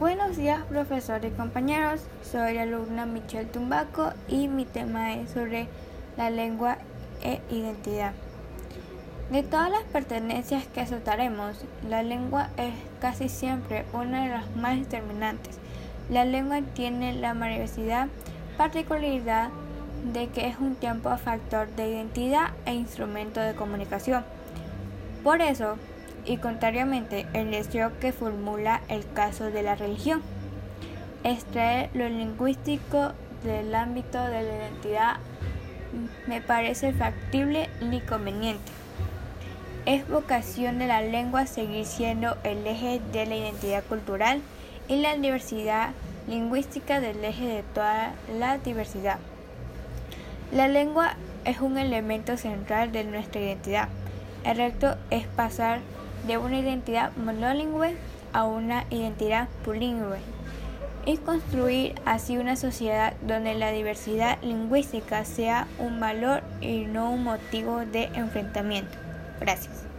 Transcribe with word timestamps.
Buenos 0.00 0.38
días, 0.38 0.64
profesor 0.64 1.22
y 1.26 1.30
compañeros. 1.30 2.00
Soy 2.22 2.54
la 2.54 2.62
alumna 2.62 3.04
Michelle 3.04 3.44
Tumbaco 3.44 4.14
y 4.28 4.48
mi 4.48 4.64
tema 4.64 5.12
es 5.16 5.28
sobre 5.28 5.68
la 6.16 6.30
lengua 6.30 6.78
e 7.20 7.42
identidad. 7.50 8.12
De 9.30 9.42
todas 9.42 9.70
las 9.70 9.82
pertenencias 9.82 10.66
que 10.68 10.80
aceptaremos, 10.80 11.66
la 11.86 12.02
lengua 12.02 12.48
es 12.56 12.72
casi 13.02 13.28
siempre 13.28 13.84
una 13.92 14.22
de 14.24 14.30
las 14.30 14.56
más 14.56 14.78
determinantes. 14.78 15.58
La 16.08 16.24
lengua 16.24 16.62
tiene 16.72 17.12
la 17.12 17.34
maravillosa 17.34 18.08
particularidad 18.56 19.50
de 20.14 20.28
que 20.28 20.46
es 20.46 20.58
un 20.58 20.76
tiempo 20.76 21.14
factor 21.18 21.68
de 21.76 21.90
identidad 21.90 22.52
e 22.64 22.72
instrumento 22.72 23.38
de 23.38 23.54
comunicación. 23.54 24.24
Por 25.22 25.42
eso, 25.42 25.76
y 26.30 26.36
contrariamente 26.36 27.26
el 27.32 27.50
deseo 27.50 27.90
que 27.98 28.12
formula 28.12 28.82
el 28.86 29.04
caso 29.14 29.50
de 29.50 29.64
la 29.64 29.74
religión. 29.74 30.22
Extraer 31.24 31.90
lo 31.92 32.08
lingüístico 32.08 33.14
del 33.42 33.74
ámbito 33.74 34.22
de 34.22 34.42
la 34.42 34.56
identidad 34.56 35.16
me 36.28 36.40
parece 36.40 36.92
factible 36.92 37.68
y 37.80 37.98
conveniente. 37.98 38.70
Es 39.86 40.08
vocación 40.08 40.78
de 40.78 40.86
la 40.86 41.02
lengua 41.02 41.46
seguir 41.46 41.84
siendo 41.84 42.36
el 42.44 42.64
eje 42.64 43.00
de 43.12 43.26
la 43.26 43.34
identidad 43.34 43.82
cultural 43.82 44.40
y 44.86 44.98
la 45.00 45.16
diversidad 45.16 45.90
lingüística 46.28 47.00
del 47.00 47.24
eje 47.24 47.44
de 47.44 47.62
toda 47.74 48.12
la 48.38 48.58
diversidad. 48.58 49.18
La 50.52 50.68
lengua 50.68 51.16
es 51.44 51.60
un 51.60 51.76
elemento 51.76 52.36
central 52.36 52.92
de 52.92 53.02
nuestra 53.02 53.40
identidad. 53.40 53.88
El 54.44 54.58
reto 54.58 54.96
es 55.10 55.26
pasar 55.26 55.80
de 56.26 56.38
una 56.38 56.58
identidad 56.58 57.12
monolingüe 57.16 57.96
a 58.32 58.44
una 58.44 58.84
identidad 58.90 59.48
polingüe 59.64 60.18
y 61.06 61.16
construir 61.16 61.94
así 62.04 62.36
una 62.36 62.56
sociedad 62.56 63.14
donde 63.22 63.54
la 63.54 63.72
diversidad 63.72 64.40
lingüística 64.42 65.24
sea 65.24 65.66
un 65.78 65.98
valor 65.98 66.42
y 66.60 66.80
no 66.80 67.10
un 67.10 67.24
motivo 67.24 67.80
de 67.80 68.04
enfrentamiento. 68.14 68.96
Gracias. 69.40 69.89